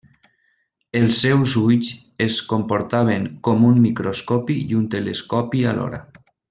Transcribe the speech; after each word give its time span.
Els 0.99 1.19
seus 1.25 1.53
ulls 1.63 1.91
es 2.27 2.39
comportaven 2.55 3.31
com 3.49 3.69
un 3.71 3.81
microscopi 3.87 4.61
i 4.67 4.83
un 4.83 4.93
telescopi 4.97 5.67
alhora. 5.75 6.07